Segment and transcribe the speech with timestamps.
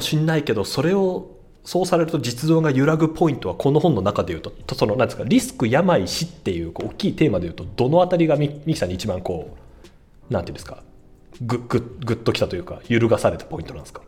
[0.00, 9.56] もしんないけどそれをそうされると実像が揺らぐポイントはこの本の中でいうとそのなんですかリスク病死っていうこう大きいテーマでいうとどのあたりがミミキさんに一番こ
[10.30, 10.82] うなんていうんですか
[11.42, 14.02] ぐぐぐっときたというか揺るがされたポイントなんですか？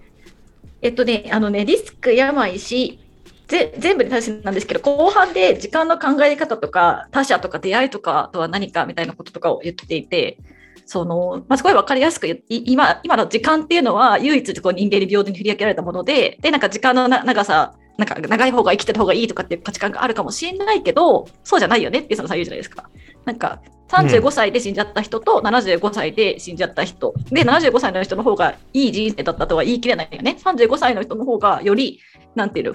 [0.82, 2.98] えっとね、あのね、リスク、病死、
[3.46, 10.38] ぜ全部に対してなんですけど、後半で時間の考え方とか、他者とか出会いとかとは何かみたいなこととかを言っていて、
[10.86, 22.88] その、まあ、すごい分かりやすく言今、今の時間っていうのは唯一こう人間に平等に振り分けられたもので、で、なんか時間のな長さ、なんか長い方が生きてた方がいいとかっていう価値観があるかもしれないけど、そうじゃないよねってそのさ言うじゃないですか。
[23.24, 23.60] なんか
[23.92, 32.00] 35歳で死んじゃった人と75歳で死んじゃった人、うん、で75歳の人の方がいい人生だったとは言い切れないよね35歳の人の方がより
[32.34, 32.74] なんていうの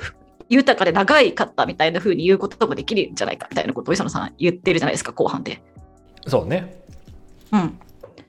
[0.50, 5.62] 豊かで長いかったみたいな風に言うこともできるんじゃないかみたいなことを磯野さん言ってるじゃないですか後半で。
[6.28, 6.84] そうね。
[7.52, 7.80] うん。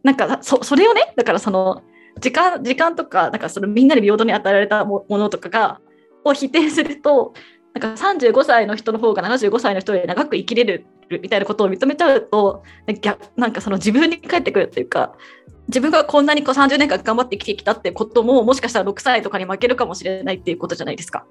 [0.08, 1.82] なんかそそれをねだからその
[2.18, 5.82] 時間時間とかなんかそのみんなに平等に与えられたものとかが
[6.24, 7.34] を否定すると
[7.74, 12.62] なんか35歳の人の方が75歳の人より長く生きれるみたいなことを認めちゃうと
[13.36, 15.14] なんかその自分に返ってくるっていうか
[15.68, 21.26] 自分がこんなにこう30年間頑張って生きてきたってことももしかしたら6歳とかに負けるかもしれないっていうことじゃないですか。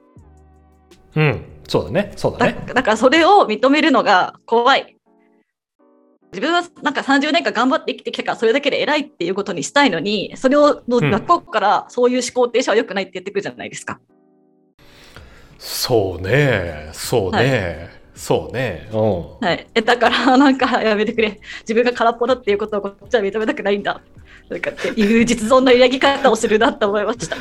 [1.15, 2.63] うん、そうだね、そうだね。
[2.67, 4.96] だからそれを認めるのが怖い。
[6.31, 13.99] 自分はなんか30年間頑張って生きてきたからそれだけで偉いっていうことにしたいのにそれを学校からそういう思考停止は良くないって言ってくるじゃないですか。
[15.57, 17.37] そうね、そうね。
[17.89, 18.89] はいそうね。
[18.91, 19.47] うん。
[19.47, 19.67] はい。
[19.75, 21.39] え、だから、なんか、やめてくれ。
[21.61, 24.01] 自分が空っぽだっていうことをこっちは認めたくないんだ。
[24.49, 27.37] なんかっていう実存の揺らぎ方をするなと思いました。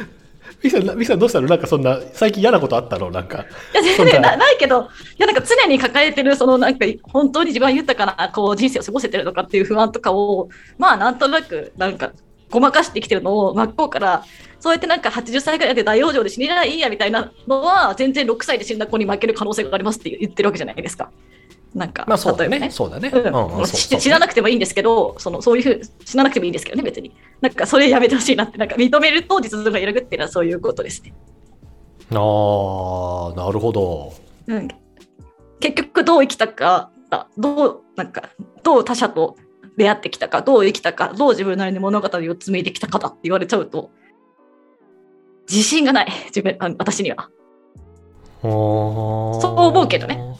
[0.62, 1.48] ミキさん、ミキさんどうしたの？
[1.48, 3.10] なんかそんな、最近嫌なことあったの？
[3.10, 3.38] なんか。
[3.38, 4.86] いや、全然なないけど、い
[5.18, 12.12] や、なんか常に抱えてる、そのなんか、本当に自分は豊かな、こう、人生を過ごせてるのかっていう不安とかを、まあ、なんとなく、なんか、
[12.48, 14.24] ごまかしてきてるのを真っ向から
[14.60, 21.10] そうやってなんか80歳ぐらいで大往生で死ねないいやみたいなのは全然6歳で死んだ子に負ける可能性がありますって言ってるわけじゃないですか。
[21.76, 22.70] なんか、まあ、そうだね。
[22.70, 23.12] そうだね。
[23.66, 27.14] 死ななくてもいいんですけど、そのそういうふう死ななくてもいいんですけどね、別に。
[27.42, 31.12] なんかそれやめてほしいなって、なんか認めると実像が揺らぐっていうのはそういうことですね。
[32.12, 34.14] ああ、なるほど。
[34.46, 34.68] うん、
[35.60, 36.90] 結局どう生きたか、
[37.36, 38.30] どうなんか
[38.62, 39.36] どう他者と
[39.76, 43.90] 出会ってきたかどう生きたかどう自分なりに物語を紡いできたかだって言われちゃうと
[45.48, 47.28] 自信がない自分私には。
[48.42, 50.35] そう思うけどね。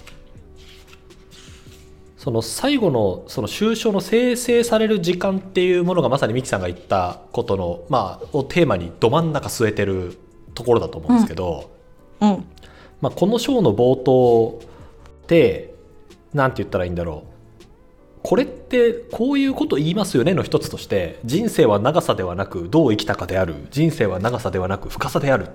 [2.27, 10.19] その最後のその抽象の生成される時間っていうものがまさにミキさんが言ったことの、まあ、をテーマにど真ん中据えてる
[10.53, 11.71] ところだと思うんですけど、
[12.21, 12.45] うん、うん、
[13.01, 14.59] まあ、この章の冒頭
[15.23, 15.73] って
[16.35, 18.23] 何て言ったらいいんだろう。
[18.25, 23.69] これってこういうこと言いますよねの一つとして人生は長さではなくどう生きたかである。
[23.71, 25.51] 人生は長さではなく深さである、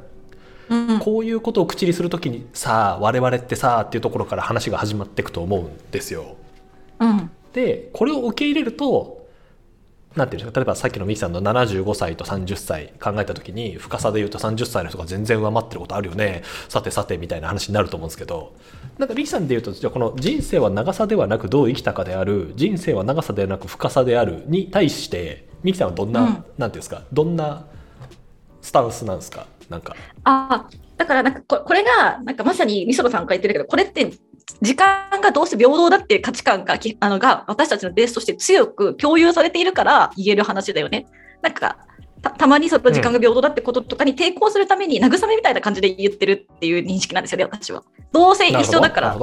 [0.70, 6.38] うん、こういうことを口にするときにさあ我々ってさあっていうところから話が始まっていくと思うんですよ。
[7.02, 9.22] うん、でこれを受け入れると
[10.16, 16.44] なんていうんですか例えばさっきのミキさんの75歳と30歳考えた時に深さで言うと30歳の人が全然上回ってることあるよね。
[16.68, 18.54] さてさてみたいな話になると思うんですけど。
[18.98, 27.66] なんかミキさんで言うとじゃこの人生は長さではなくどう生きたかである人生は長さではなく深さであるに対してミキさんはどんな、うん、なんていうんですかどんな
[28.62, 29.48] スタンスなんですか？
[29.70, 29.96] なんか。
[30.26, 34.12] あだからなんかこれがなんかまさにみそろさんが言ってるけどこれって
[34.62, 41.08] 時間がどうして平等だっていう価値観があのが私たちのベースとして強く共有されているから言える話だよね。
[41.42, 41.78] なんか
[42.38, 47.84] たまにその時間が平等だってこととかに抵抗するために慰めみたいな感じで言ってるっていう認識なんですよね、私は。
[48.12, 49.18] どうせ一緒だから、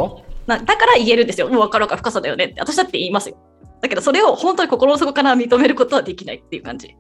[0.46, 1.48] なだから言えるんですよ。
[1.48, 2.60] もう分かるか深さだよねって。
[2.60, 3.36] 私だって言いますよ。
[3.80, 6.96] だけどそれを本当に心の底から認めることはできないっていう感じ。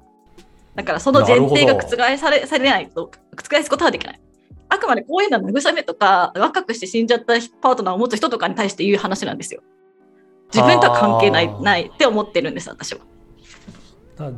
[0.76, 4.20] だからその前提が覆されされないと、覆すことはできない。
[4.68, 9.62] あくまでこういうのは慰めとか若くして死んじゃったパートナーを持つ人とかに対して言う話なんですよ。
[10.52, 13.00] 自分とは関係ないないって思ってるんです私は。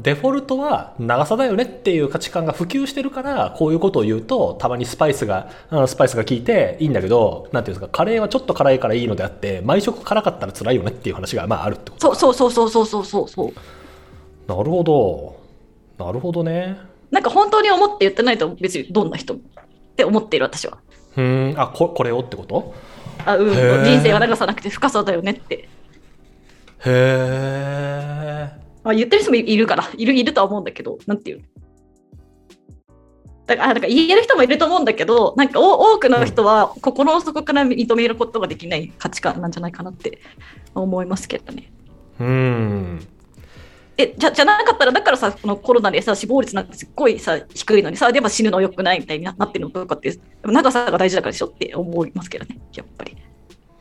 [0.02, 5.50] デフォルトは長さだよねっていう価値観が普及してるからこういうことを言うとたまにスパイスが
[5.86, 12.14] スパイスが効いていいんだけどなんていうんですかカレーはちょっと辛いからいいのであって毎食辛かったら辛いよねっていう話がまああるってこと。
[12.14, 13.52] そうそうそうそうそうそうそう。
[14.46, 15.40] なるほど。
[16.04, 16.76] なるほどね。
[17.10, 19.40] なんか本当に思って言ってないと別にどんな人も
[20.00, 20.78] って思っている私は。
[21.16, 21.54] うん。
[21.58, 22.74] あここれをってこと？
[23.26, 23.50] あうん。
[23.84, 25.56] 人生は長さなくて深さだよねって。
[25.56, 25.68] へ
[26.86, 28.50] え。
[28.82, 29.84] あ言ってる人もいるから。
[29.96, 30.98] いるいるとは思うんだけど。
[31.06, 31.42] なんていう
[33.46, 40.20] だからだから言える人もいると思うんだけどなんか多くの人は心の底から認めることができない価値観なんじゃないかなって
[40.72, 41.72] 思いますけどね。
[42.20, 43.06] うん
[44.00, 53.16] えじゃじゃなかったらだからさこのコロナでさ死亡率なんてすっごいさ低いのにさでも死ぬのよくないみたいになってるのとかって長さが大事だからでしょって思いますけどねやっぱり。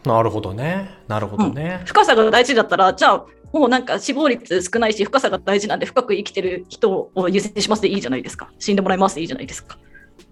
[0.05, 9.77] なるほどねなるほどね、うん、深さが大事だったらじゃあもうなんか死亡率少ないし深さが大事なんで深く生きてる人を優先しますでいいじゃないですか死んでもらいますでいいじゃないですか。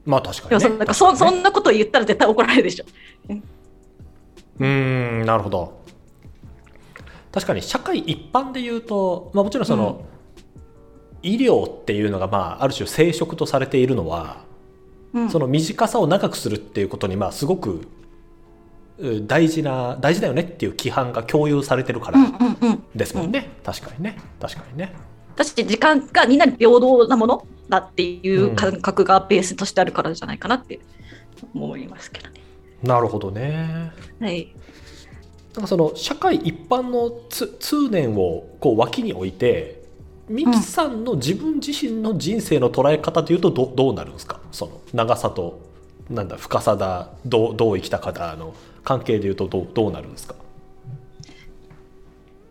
[0.06, 2.86] まあ確かに、ね、なんかそそんなこと言ったら絶対怒られるでしょ。
[4.60, 5.77] うんなるほど。
[7.32, 10.06] 確かに社会一般で言うと、まあ、もちろんその、
[11.24, 14.44] うん、医療っていうのが、まあ、ある種生殖とされているのは、
[15.14, 17.88] うん、その短さを長くするっていうことに、まあ、すごく
[19.28, 22.20] 大事な大事だよねっていう規範が共有されてるから
[22.96, 24.96] ですもんね、確かにね確かにね。
[25.36, 30.80] 私時間がみんなに平等なものだっていう感覚がベースとしてあるからじゃないかなって
[31.54, 32.42] 思いますけどね。
[32.82, 33.92] なるほどね。
[34.20, 34.56] はい。
[35.58, 39.82] なんかその社会一般の通念をこう脇に置いて
[40.30, 44.40] ミキさんの自分自身の人生の捉え方というとどどうなるんですか？
[44.52, 45.60] その長さと
[46.12, 50.36] なんだ深さだどうどう生きたかだの関係でいうとどうどうなるんですか？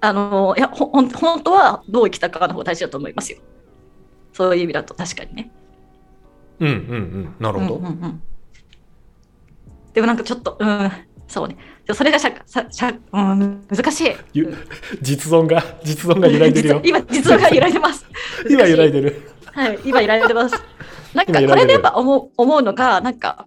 [0.00, 1.08] あのいやほ本
[1.42, 3.38] 当はどう生きたかの方が大事だと思いますよ。
[4.32, 5.52] そういう意味だと確かにね。
[6.58, 7.74] うんうんうんなるほど。
[7.76, 8.22] うんうんうん、
[9.94, 10.90] でもなんかちょっとうん
[11.28, 11.56] そうね。
[11.94, 12.32] それがしゃ
[12.70, 14.12] しゃ、うん、難しい。
[15.02, 16.80] 実存が実存が揺らいでるよ。
[16.84, 18.06] 今実存が揺らいでます。
[18.50, 19.30] 今揺らいでる。
[19.44, 20.62] はい、今揺らいでます。
[21.14, 23.46] なんかこれでやっぱ思う思うのがなんか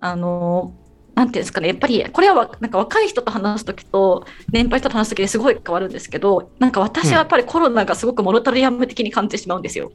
[0.00, 0.72] あの
[1.14, 9.92] なんていうんですかね、やっぱりこれはなんか若い人と話すときと年配人と話すときですごい変わるんですけど、なんか私はやっぱりコロナがすごくモノタリアム的に感じてしまうんですよ。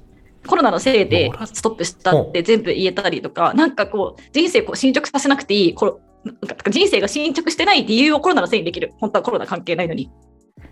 [0.47, 5.75] コロナのせいでストップしたって全部言えたりとか、なんかこう人生こう進捗させなくていい、
[6.69, 8.93] 人生が進捗してない理由をコロナのせいにできる。
[8.99, 10.09] 本当はコロナ関係ないのに。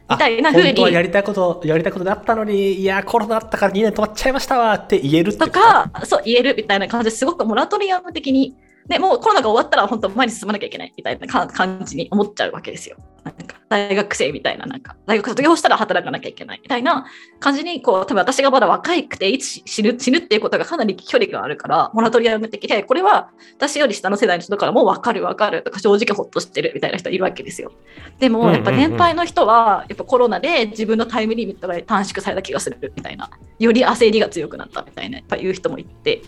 [0.10, 0.66] みたいなふうに。
[0.68, 8.56] 本当はやりたいこと、やりたいことだったのに、いや、コロナあったから2年止まっちゃいましたわって言えるとか、そう、言えるみたいな感じですごくモラトリアム的に
[8.88, 12.98] でもうコロナが終わったら本当前に進まなきゃいけないみたいな感じに思っちゃうわけですよ。
[13.38, 17.06] なんか大学生みたいな、なんか大学卒業したら働かなきゃいけないみたいな
[17.40, 27.72] 感じに、こう、多分私がまだ若いくていつ死ぬ死ぬっていうことがかなり距離があるから、モラトリアム的で、これは私より下の世代の人からも分かる分かるとか正直ほっとしてるみたいな人いるわけですよ。
[28.20, 33.30] でもやっぱ年配の人は、やっぱコロナで自分のタイムリミットが短縮された気がするみたいな、
[33.60, 36.24] より焦りが強くなったみたいな、やっぱ言う人もいて、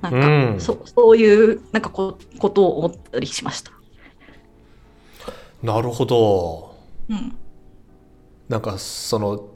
[0.00, 3.72] なんか、うん、そそういうなんかこことを思ったりしました。
[5.64, 6.74] なるほど。
[7.08, 7.34] うん、
[8.50, 9.48] なんかその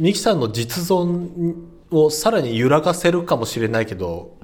[0.00, 1.54] ミキさんの実存
[1.92, 4.36] をさらに揺らがせるかもしれないけど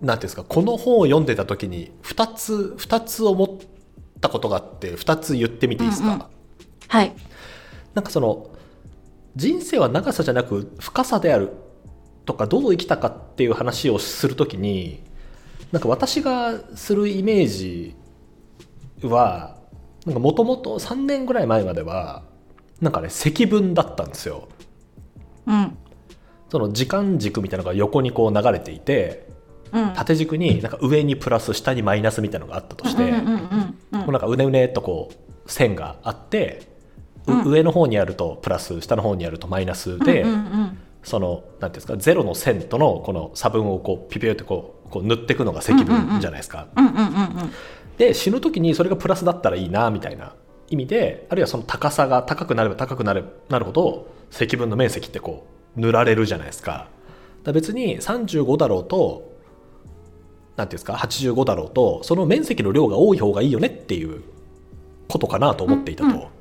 [0.00, 3.48] なんていうんですかこの本を読んでた時に2つ2つ思っ
[4.20, 6.24] たことがあって2つ言ってみていいですか、うんうん、
[6.86, 7.12] はい。
[7.94, 8.50] なんかその
[9.34, 11.50] 人生は長さじゃなく深さである
[12.26, 15.02] とかどう生きたかっていう話をするときに
[15.72, 17.96] なんか私がするイメージ
[19.02, 19.63] は
[20.06, 22.22] もともと3年ぐらい前までは
[22.80, 24.48] なんかね積分だったんですよ。
[25.46, 25.76] うん、
[26.50, 29.28] その時間軸みたいなのが横にこう流れていて、
[29.72, 36.62] うん、縦軸になんか上にプラス下にマイナスみたいなのがあったとしてなんかうねうねっとこう線があって、
[37.26, 40.78] うん、上の方にあるとプラス下の方にあるとマイナスで、うんうんうん。
[41.04, 46.66] その何ていうんですかゼロの線とのこの差分をこうピピュってこうこう塗っていくのが積分じゃないですか。
[47.96, 50.34] で死ぬ時にそれがプラスだったらいいなみたいな
[50.68, 55.46] 意味であるいはその高さが高くなれば高くなるなるほど積分の面積ってこ
[55.76, 56.88] う塗られるじゃないですか。
[57.42, 59.34] だ別に35だろうと
[60.56, 64.22] 何ていうんですか85だろうとその面積の量が多い方がいいよねっていう
[65.08, 66.10] ことかなと思っていたと。
[66.10, 66.34] うんうん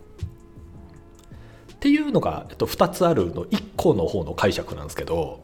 [1.83, 5.41] っていうのが、えっと、2つあるの1個の方の解釈なんですけど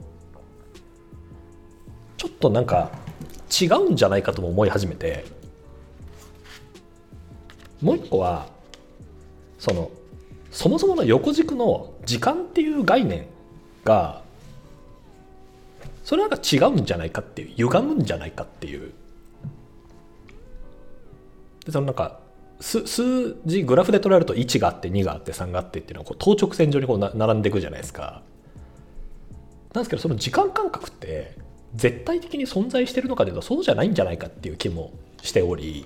[2.15, 2.91] ちょっとなんか
[3.61, 5.25] 違うんじゃないかとも思い始めて
[7.81, 8.47] もう1個は
[9.57, 9.91] その
[10.51, 13.27] そもそもの横軸の時間っていう概念
[13.83, 14.21] が
[16.03, 18.91] それなんか違うんじゃないかっていう歪むんじゃないかっていう
[21.65, 22.19] でそのなんか
[22.61, 28.21] 数字グラフで捉えると1があって2があって3があってっていうのはこう等直線上にこう並んでいくじゃないですか。
[29.73, 31.37] なんですけどその時間感覚って
[31.75, 35.85] 絶対的に存在してるのかというとそうじゃないんじゃないかっていう気もしており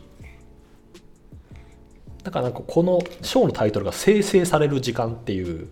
[2.23, 5.67] だからなんかこの章のタイトルが「生成される時間」っていう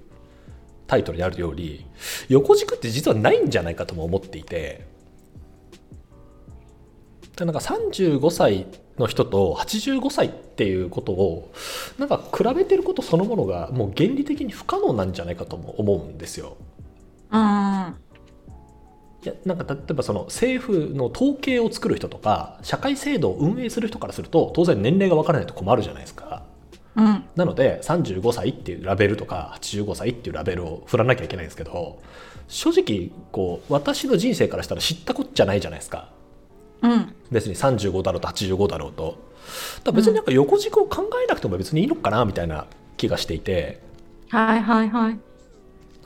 [0.87, 1.85] タイトルにあるように
[2.27, 4.85] 横軸って実はないんじゃないかとも思っていて
[7.39, 8.67] なんか35歳
[8.99, 11.51] の人と85歳っていうことを
[11.97, 16.57] なんか比べてることそのものがもう原理的に不可能なんじゃないかとも思うんですよ。
[17.31, 17.95] うん
[19.23, 26.43] いやなんか例えばその政府の統計を作る人とか社会制度を運営する人からすると当然年齢が分からないと困るじゃないですか。
[26.95, 27.23] うん。
[27.35, 32.01] なので35歳っていうラベルとか85歳っていうラベルを振らなきゃいけないんですけど
[32.47, 36.09] 正直こう私の人生からしたら知ったこっちゃないじゃないですか。
[36.81, 37.13] うん。
[37.31, 39.17] 別に35だろうと85だろうと。
[39.83, 42.65] だ別になんか横軸を考えなくても別にいいのかなみたいな
[42.97, 43.81] 気がしていて。
[44.29, 45.19] はいはいはい。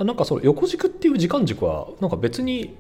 [0.04, 2.76] なんかその横軸っていう時間軸はなんか別に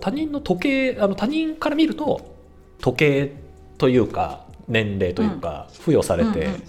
[0.00, 2.34] 他人の時計あの他人から見ると
[2.80, 3.32] 時計
[3.78, 6.62] というか年齢というか付与されて、うんうん。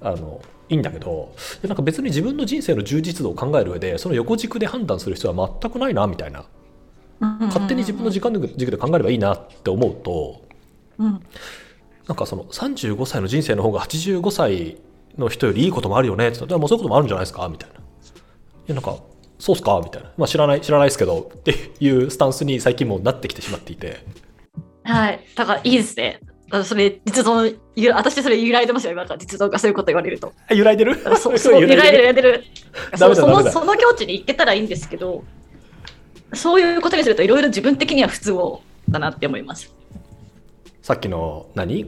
[0.00, 6.44] あのいいんだけどでなんか別に自分の人生の充実度を考える上でその横軸で判断する必要は全くないなみたいな。
[7.20, 10.42] 勝手に自分の時間軸で考えればいいなって思うと
[10.98, 11.22] うん。
[12.06, 14.76] なんかその35歳の人生の方が85歳
[15.16, 17.76] の人よりいいこともあるよねって言ったらもうそういうこともあるんじゃないですかみたいな。
[17.76, 17.80] い
[18.66, 18.98] やなんか
[19.38, 19.80] そうっすか？
[19.84, 23.98] みたいな、まあ、知らない知らないですけどっていうスタンスに最近もうなってきてしまっていて。
[24.84, 25.20] はい。
[25.34, 26.20] だからいいですね。
[26.50, 29.18] あそれ実存ゆ私それ揺らいでますよ今から。
[29.18, 30.32] 実存がそういうこと言われると。
[30.48, 30.96] あ揺らいでる？
[31.18, 31.98] そ そう揺らいでる？
[31.98, 32.44] 揺らいでる
[32.96, 35.24] そそのその境地に行けたらいいんですけど
[36.32, 39.74] そういうことにするといろいろ自分的には不都合だなって思います。
[40.82, 41.86] さっきの何？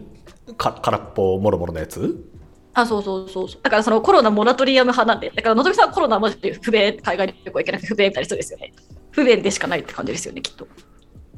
[0.56, 2.16] か空っぽもろもろのやつ？
[2.78, 3.62] あそうそうそうそう。
[3.62, 8.74] だからそのコロナモラトリアム派なんでだからのぞみさんはコロナはマジで不便海外旅行行けなくて不便みたいな人ですよね。
[9.12, 10.68] 不便でしかないって感じですよねきっと。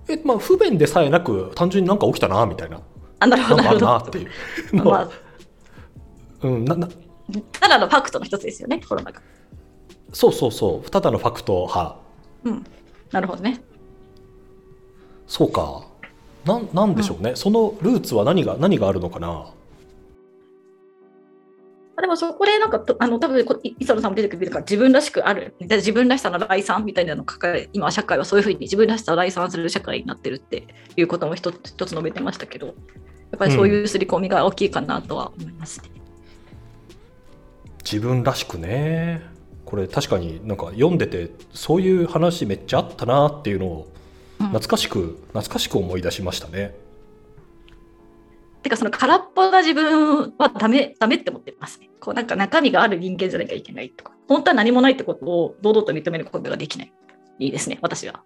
[0.09, 2.81] えまあ不便でさえなく単純になんか起きたなみたいな。
[3.21, 3.97] あなるほどなるほど。
[3.99, 4.27] ってい
[4.73, 4.85] うの。
[4.85, 5.11] まあ
[6.43, 6.89] うん、なな。
[7.53, 9.23] ただのファクトの一つですよねコロナが。
[10.13, 10.91] そうそうそう。
[10.91, 11.97] ただのファクト派。
[12.45, 12.65] うん。
[13.13, 13.61] なるほどね。
[15.29, 15.87] そうか。
[16.45, 19.29] なんなんでしょうね、そのルーツは何が何があるのかな。
[19.29, 19.58] あ
[22.01, 23.45] でもそこでなんかとあの多分
[23.79, 32.73] 磯野さんも出てくるから自分らしくあるで自分らしさの来産みたいなのを抱え今社会はそういうふうに自分らしさを来産する社会になってるっていうことも一つ一つ述べてましたけどや
[33.37, 35.91] っぱりそういう刷り込みが大きいかなとは思いますね。
[37.85, 39.23] 自分らしくね。
[39.65, 43.93] これ確かになんか読んでてそういう話めっちゃあったなっていうのを
[44.41, 44.47] うん。
[44.49, 46.75] 懐かしく、懐かしく思い出しましたね
[48.69, 51.89] てかその空っぽな自分はダメダメって思ってますね。
[52.01, 56.93] こうなんか中身がある人間じゃなきゃいけないとか本当は何もないってことを堂々と認めることができない。
[57.39, 58.23] いいですね私は。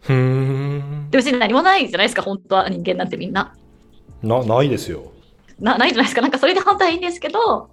[0.00, 3.54] ふーんで別に何もないじゃないですか本当は人間なんてみんな。
[4.22, 5.12] なないですよ
[5.58, 6.20] なないじゃないですか。
[6.20, 7.70] なんかそれで本当はいいんですけど、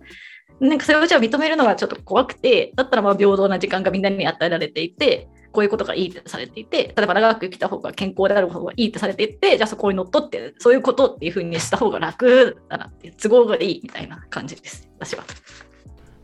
[0.61, 15.23] なんかそれをじゃあ認めるのがちょっと怖くて、だったらまあ平等な時間がみんなに与えられていて、こういうことがいいってされていて、例えば長く生きた方が健康である方がいいってされていて、じゃあそこにのっとって、そういうことっていうふうにした方が楽だなっていう、都合がいいみたいな感じです、私は。
[15.23, 15.25] い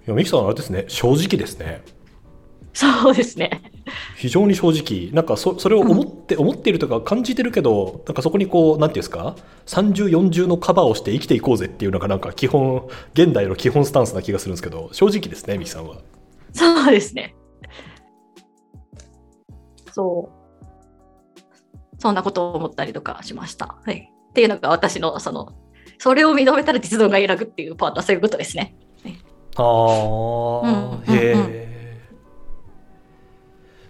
[0.10, 1.84] やミキさんあれですね正直ですね
[2.74, 3.62] そうですね。
[4.16, 15.98] 非常に正直なんかそそれを思って、思っているとか感じてるけどなんかそこにこうなんていうんですか？3040のカバーをして生きていこうぜっていうのがなんか基本現代の基本スタンスな気がするんですけど正直ですねミキさんは
[16.54, 17.36] そうですね。
[20.00, 22.00] そう。
[22.00, 23.76] そんなことを思ったりとかしました。
[23.86, 24.10] はい。
[24.30, 25.54] っていうのが私の、その、
[25.98, 28.78] それを認めたら実動が揺らぐっていうパートはそういうことですね。
[29.58, 32.10] あー、うんへうんえ、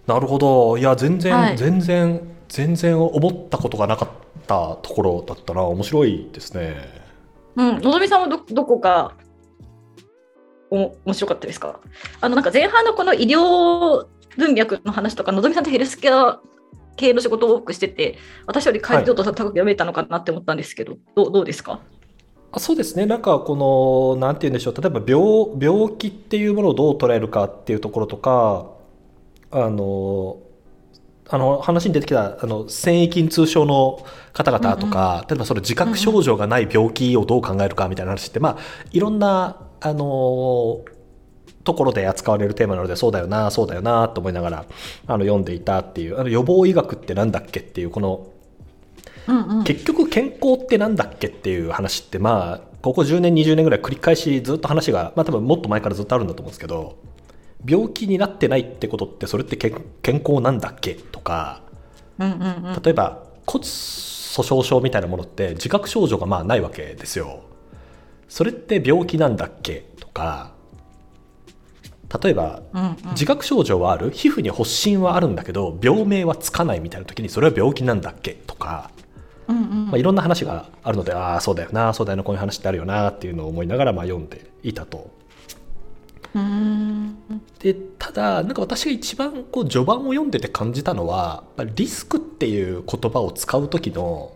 [0.06, 4.08] なるほどいや全然、はい全然全然思ったことがなかっ
[4.48, 6.74] たところだったな面白いですね
[7.54, 7.80] うん。
[7.80, 9.14] のぞみさんはどどこか
[10.72, 11.78] お面白かったですか？
[12.20, 14.06] あの、なんか前半のこの医療
[14.36, 16.40] 文脈の話とか、のぞみさんってヘルスケア
[16.96, 21.80] 系の仕事を多くしてて、私より解像度高く読めたのかなって思ったんですけど、どうどうですか？
[22.52, 23.06] あそうですね。
[23.06, 23.54] なんかこ
[24.16, 24.74] のなんて言うんでしょう。
[24.74, 28.66] 例えば病病気っていうものをどう捉えるかっていうところとか
[29.52, 30.38] あの
[31.28, 38.58] あの話に出てきたあの繊維筋痛症の方々とか、例えばその自覚症状がない病気をどう考えるかみたいな話って、まあ
[38.90, 40.80] いろんなあの
[41.64, 44.64] ところで扱われるテーマなのでそうだよなそうだよなと思いながら
[45.06, 48.28] あの読んでいたっていうあの予防医学ってなんだっけっていうこの
[49.26, 49.64] うんうん。
[49.64, 56.96] 結局健康ってなんだっけっていう話ってまあここ10年20年ぐらい繰り返しずっと話がまあ多分もっと前からずっとあるんだと思うんですけど
[57.66, 61.62] 病気になってないってことってそれって健健康なんだっけとか
[62.18, 62.82] うんうんうん。
[62.82, 67.42] 例えば骨粗鬆症みたいなものって自覚症状がまあないわけですよ
[68.28, 70.52] それって病気なんだっけとか
[72.22, 72.96] 例えばうんうん。
[73.10, 74.10] 自覚症状はある？
[74.10, 78.34] 皮膚に発疹はあるんだけど病名はつかないみたいな時にそれは病気なんだっけ？
[78.34, 78.90] とか。
[79.48, 79.86] うんうん。
[79.86, 85.10] まあ、いろんな話があるのでああそうだよなそうだよなこういう話ってあるよなっていうのを思いながらまあ読んでいたと。
[86.34, 87.16] うん。
[87.58, 94.32] でただなんか私が一番こう序盤を読んでて感じたのはリスクっていう言葉を使う時の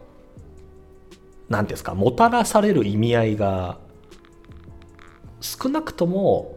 [1.49, 3.78] 何ていうんですかもたらされる意味合いが
[5.40, 6.54] 少なくとも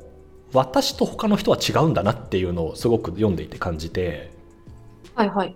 [0.58, 4.32] 私と他の人は違うんだなっていうのをすごく読んでいて感じて
[5.14, 5.56] はいはい。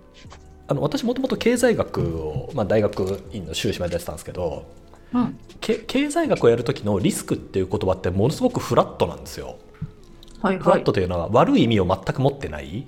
[0.68, 4.64] あの私もともと経済学を、まあ、大学院の修士までやってたんですけど
[5.12, 5.38] うん。
[5.60, 9.58] け経済学をやる時のリスクっていう言葉ってものすごくフラットなんですよ。
[10.40, 10.92] はいはいフラット。
[10.92, 12.86] というのは悪い意味を全く持ってない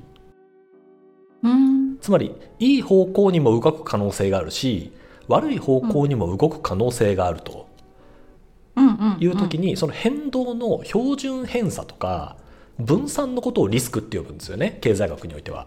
[1.42, 1.98] うん。
[1.98, 4.92] つまりいい方向にも動く可能性があるし
[5.26, 7.73] 悪い方向にも動く可能性があると。
[9.20, 12.36] いう時にその変動の標準偏差とか
[12.78, 15.66] 分散のことをリスクって呼ぶんですよね経済学においては。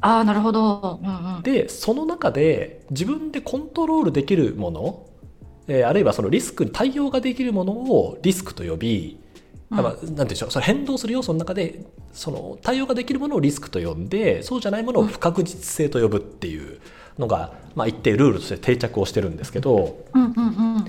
[0.00, 0.98] ああ、なるほど。
[1.00, 1.42] うんうん。
[1.42, 5.06] でその中で自分でコントロールできるもの、
[5.68, 9.18] えーあるいはそのリスクに対応ができるものをリスクと呼び、
[9.70, 11.82] うんあまあなんて言うんでしょうその変動する要素の中で
[12.12, 16.78] その対応ができるものをリスクと呼んでそうじゃないものを不確実性と呼ぶっていう
[17.18, 20.84] のが、まあ、一定ルールとして定着をしてるんですけどうんうんうんうん。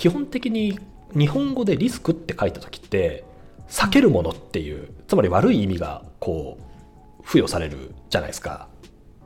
[0.00, 0.78] 基本的に
[1.14, 3.22] 日本語でリスクって書いた時って
[3.68, 6.56] 避けるものっていうつまり悪い意味がこ
[7.20, 8.68] う付与されるじゃないですか。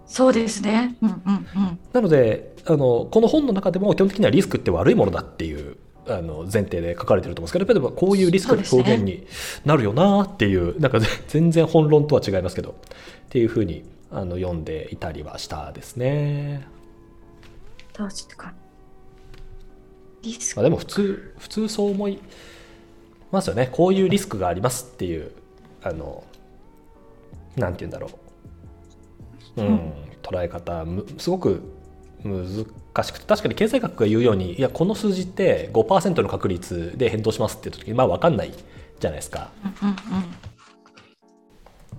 [0.04, 0.96] そうですね。
[1.00, 1.78] うんうんうん。
[1.92, 5.76] なのであのこの本の中でも基本的にはリスクって悪いものだっていう
[6.08, 9.28] あの前提で書かれてると思うんですけどやっぱりこういうリスクの表現に
[9.64, 12.74] なるよなっていうなんかぜ全然本論とは違いますけどっ
[13.28, 16.66] ていうふうにあの読んでいたりはしたですね。
[17.92, 18.63] 確かに。
[20.56, 22.18] まあ、でも普通普通そう思い
[23.30, 23.68] ますよね。
[23.72, 25.32] こういうリスクがありますっていう
[25.82, 26.24] あの
[27.56, 28.10] なんて言うんだろ
[29.56, 30.84] う、うんうん捉え方。
[30.84, 31.62] むすごく
[32.24, 33.26] 難しくて。
[33.26, 38.52] 確かに経済学が言うようにいやこの数字って5%の確率で変動しますって言った時にまあ分かんない
[38.98, 39.50] じゃないですか。
[39.82, 39.96] うんうん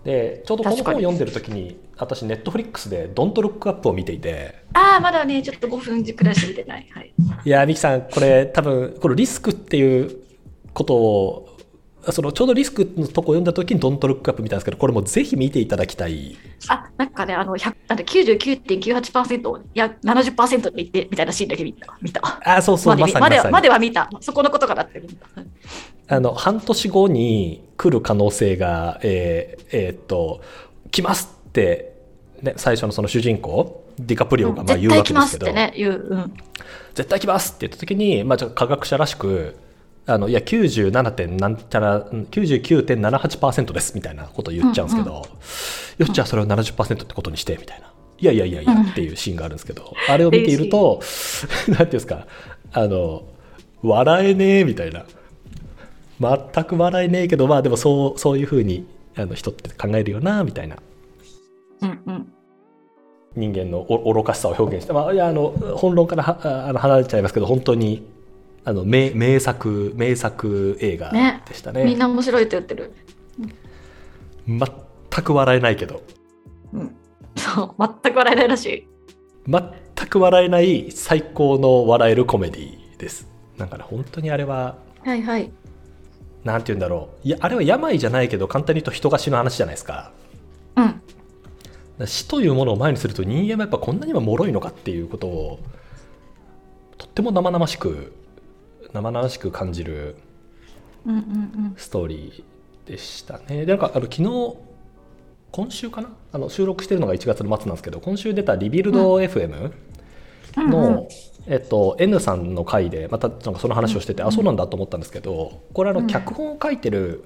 [0.06, 6.88] でちょうどこの本を読んでる時に私ネットフリックスで「ドントルックアップを見ていてああ、まだね、ちょっと5分くらいしか見てない。
[6.94, 7.14] はい。
[7.46, 10.18] いやー、ミキさん、これ多分、このリスクっていう
[10.74, 11.45] ことを、
[12.12, 16.38] そのちょうどリスクのとこを読んだ時にドントルックアップ見たんですけど、これもぜひ見ていただきたい。
[16.68, 21.98] あ、なんかね、あの、100なんで99.98%、いや、70%って言って、みたいなシーンだけ見た。
[22.02, 22.22] 見た。
[22.44, 23.54] あ、そうそう、ままでまではさにまさに。
[23.54, 24.10] までは見た。
[24.22, 25.02] そこのことかなって。
[26.08, 30.42] あの、半年後に来る可能性が、えーえーっと、
[30.92, 31.96] 来ますって、
[32.42, 36.08] ね、最初のその主人公、ディカプリオがまあ言うわ絶対来けですけど、ますってね、言う。
[36.10, 36.34] うん。
[36.94, 39.58] 絶対来ますって言った時に、まあ、科学者らしく、
[40.08, 41.12] あのいや 97.
[41.12, 45.12] 点なんちゃらうん99.78%ですみたいなことを言っちゃうんですけど、
[45.98, 47.92] よっじゃあそれを70%ってことにしてみたいな。
[48.18, 51.02] いやいやいやいやうんっていうシーンがあるんですけど、あれを見ていると、
[51.68, 52.28] なんていうんですか、
[52.72, 53.24] あの、
[53.82, 55.06] 笑えねえみたいな。
[56.20, 58.88] 全く笑えねえけど、まあでもそうそういうふうに
[59.18, 60.78] あの人って考えるよな、みたいな。
[61.82, 62.28] うんうん。
[63.36, 68.08] 人間のお愚かしさを表現して、まあ、いやあの本論からはああの離れちゃいますけど本当に
[68.66, 72.94] あの名名作名作映画ねでしたねみんな面白いって言ってる。
[74.48, 76.04] 全く笑えないけど
[76.74, 76.96] うん。
[77.36, 78.88] そう、全く笑えないらしい。
[79.48, 85.52] 全く笑えない最高の笑えるコメディですなんかね本当にあれははいはい。
[86.44, 90.12] なんて言うんだろういやあれは病じゃないけど簡単に言うと人が死ぬ話じゃないですか
[92.00, 92.08] うん。
[92.08, 95.60] 死というものを前にすると人間はやっぱこんなにも脆いのかっていうことを
[96.98, 98.14] とっても生々しく
[98.96, 100.16] 生々しく感じる
[101.76, 103.66] ストーリーでしたね。
[103.66, 104.56] でなんかあの昨日
[105.52, 106.10] 今週かな？
[106.32, 109.72] あの収録してるのが1月の末なんですけど今週出たリビルド FM
[110.58, 110.70] うん。
[110.70, 111.08] の、
[111.48, 117.26] えっと、N さんの回でまたなんかその話をしてて、あそうなんだと思ったんですけどこれあのうん脚本を書いてる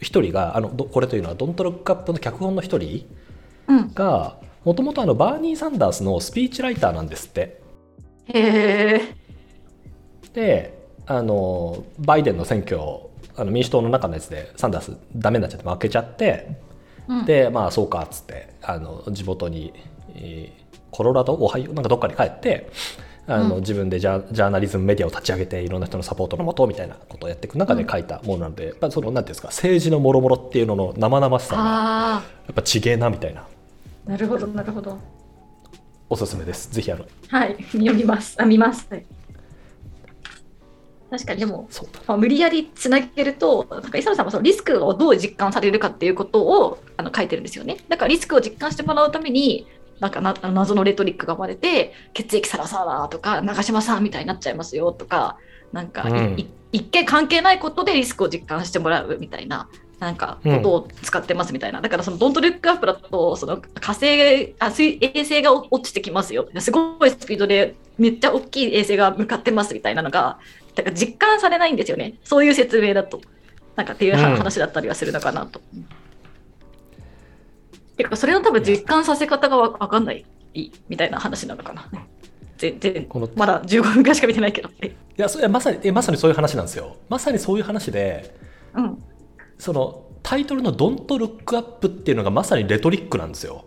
[0.00, 3.06] 一人があのどこれというのは「ドントロックアップ」の脚本の一人
[3.68, 3.94] うん。
[3.94, 7.60] がもともとバーニー・サンダースのスピーチライターなんですって。
[8.26, 9.23] へえ。
[10.34, 12.78] であのバイデンの選挙
[13.36, 16.62] あの民主党の中のやつでサンダースダメになっちゃって負けちゃって
[17.06, 19.74] うん、でまあそうかっつってあの地元に、
[20.14, 22.70] えーコロラドオハイオなんかどっかに帰って
[23.26, 23.60] あの、うん。
[23.62, 33.40] 自分でジャジャーナリズムメディアを立ち上げていろんな人のサポートのもとみたいなことをやっていく中で書いたものなので、やっぱそのなんていうんですか政治のもろもろっていうのの生々しさがやあっぱちげえなみたいな。
[33.40, 33.46] あ、
[34.10, 34.96] なるほど、なるほど。
[36.08, 36.70] おすすめです。
[36.70, 38.40] ぜひあのはい、読みます。
[38.40, 38.86] あ、見ます。
[38.88, 39.04] はい、
[41.10, 41.68] 確かに、でも、
[42.06, 47.78] まあ無理やりつなげると、なんか磯野さんもそのリスクをどう実感されるかっていうことをあの書いてるんですよね。
[47.88, 49.66] だからリスクを実感してもらうために、
[50.00, 55.38] なんかな謎のレトリックが生まれて、血液サラサラとか、長嶋さんみたいになっちゃいますよとか、
[55.72, 59.68] なんか、うんい一見関係ないことでリスクを実感してもらうみたいな。
[60.00, 70.38] なんかことを使ってますみたいな、だからそのドントルックアップだとその火星あ水衛星が落ちてきますよすごいスピードでめっちゃ大きい衛星が向かってますみたいなのが
[70.74, 72.14] だから実感されないんですよね。
[72.24, 73.20] そういう説明だと。
[73.76, 75.60] なんかっていううん話だったりはするのかなと。
[77.96, 80.24] てかそれの多分実感させ方がわわかんない
[80.88, 81.88] みたいな話なのかな。
[82.58, 84.70] 全然このまだ15分ぐらいしか見てないけど。
[84.80, 84.88] え。
[84.88, 86.96] いやそれまさにえまさにそういう話なんですよ。
[87.08, 88.34] まさにそういう話で
[88.74, 89.02] うん。
[89.58, 93.64] そのタイトルの「Don't Look Up」っていうのがまさにレトリックなんですよ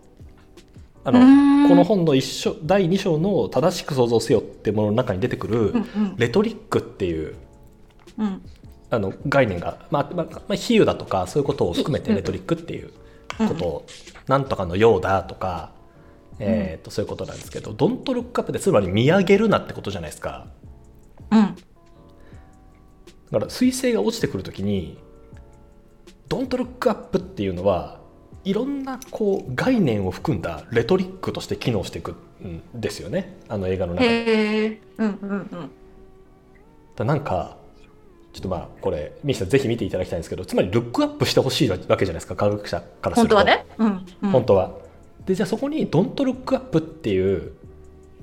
[1.04, 5.74] あのこの本の一章第2章の「正しく想像せよ」ってものの中に出てくる、
[6.16, 7.34] レトリックっていう
[8.18, 8.42] うん。
[8.90, 12.16] あの概念が、まあまあまあ、比喩だとかそういうことを含めてうん。
[12.16, 12.90] レトリックっていう
[13.36, 13.86] ことを、
[14.26, 15.72] なんとかのようだとか、
[16.38, 20.46] えー、とそういうことなんですけど「ドントルックアップ」ってつまり見上げるなってことじゃないですか。
[21.30, 21.40] うん。
[23.30, 24.98] だから彗星が落ちてくるときに
[26.28, 27.97] 「ドントルックアップ」っていうのは
[28.44, 33.36] いろんなこう概念を含んだレトリックとして機能していくんですよね。
[33.48, 34.80] あの映画の中で。
[34.98, 35.70] うんうんうん。
[36.96, 37.56] だなんか
[38.32, 43.36] ちょっとまあこれミキさんぜひ見ていただきたいんですけどつまりルックアップしてほしいわけじゃないですか科学者からすると。
[43.36, 43.66] 本当はね。
[43.78, 44.30] うんうん。
[44.30, 44.72] 本当は。
[45.26, 47.52] でじゃあそこに「ドントルックアップ」っていう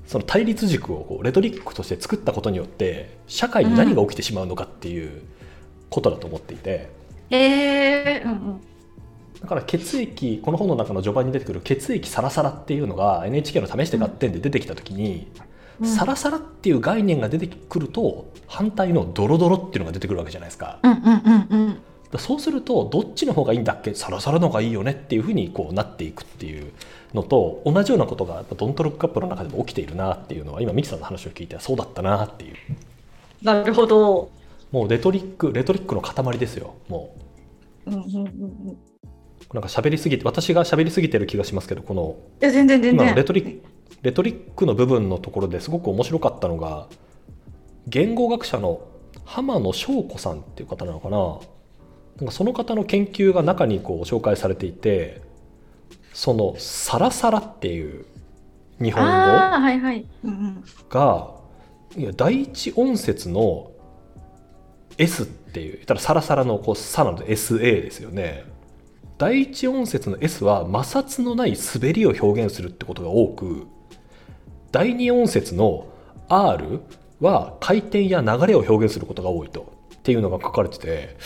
[0.06, 5.22] その対立軸をこうレトリックとして作ったことによって社会に何が起きてしまうのかっていう
[5.90, 6.90] ことだと思っていて、
[7.30, 7.38] へ
[8.18, 8.60] えうんうん
[9.40, 15.46] だから血液この本の中の序盤に出てくる血液サラサラっていうのが NHK の試して合点で出てきた時に、うん
[15.84, 20.78] サラサラっていう概念が出てくると反対のドロドロっていうのが出てくるわけじゃないですか。
[20.82, 21.80] うんうんうんうんだか
[22.12, 23.92] らそうするとどっちの方がいいんだっけ？
[23.94, 26.72] サラサラの方がいいよねっていうふうにこうなっていくっていう
[27.12, 32.54] のと同じようなことがドントロックアップの中でも起きているなっていうのは今ミキさんの話を聞いてそうだったなっていう
[33.42, 34.30] なるほど。
[34.72, 37.14] もうレトリックレトリックの塊ですよも
[37.84, 38.78] うんうんうんうん。
[39.50, 43.06] うなんか喋りすぎて私が喋りすぎてる気がしますけどこのいや全然全然。
[43.06, 43.66] 今のレトリック
[44.02, 46.86] レトリックの部分のところですごく面白かったのが
[47.86, 48.80] 言語学者の
[49.24, 51.18] 浜野翔子さんっていう方なのかな
[52.18, 55.22] なんかその方の研究が中にこう紹介されていて
[56.12, 58.06] その「サラサラ」っていう
[58.80, 60.06] 日本語ああはいはい。
[60.24, 61.34] うんうんが
[61.96, 63.70] いや第一音節の
[64.98, 68.44] S っていう言ったらサラサラのこう「サ」なので SA ですよね
[69.18, 73.66] 第一音節の S は摩擦のない滑りを表現するってことが多く
[74.72, 75.86] 第二音節の
[76.28, 76.80] R
[77.20, 81.16] は回転や流れを表現することが多いとっていうのが書かれてて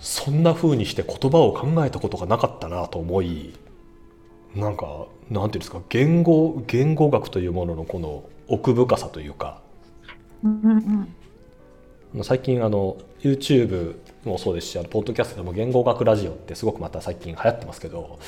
[0.00, 3.54] そんな風にして言葉を考えたことがなかったなと思い
[4.54, 9.60] なんかなんていうんですか言語言語学というもののこの奥深さというか
[10.42, 11.06] うんうん
[12.14, 12.24] うん。
[12.24, 13.96] 最近あの YouTube
[14.28, 18.18] もそうですしあのポッドキャストでも言語学ラジオってすごくまた最近流行ってますけど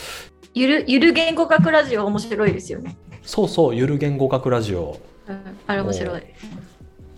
[0.54, 2.96] ゆるゆる言語学ラジオ面白いですよね。
[3.22, 6.22] そうそうゆる言語学ラジオうん、あれ面白い。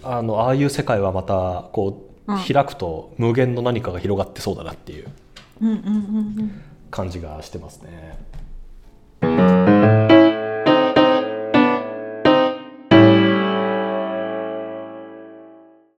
[0.02, 2.10] あのああいう世界はまたこう、うん
[2.46, 5.08] 開くと無限の何かが広がってそうだなっていう
[5.60, 5.90] うんうんうんう
[6.42, 6.62] ん。
[6.90, 8.18] 感じがしてますね。